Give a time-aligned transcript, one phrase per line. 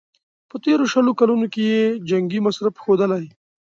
[0.49, 3.25] په تېرو شلو کلونو کې یې جنګي مصرف ښودلی.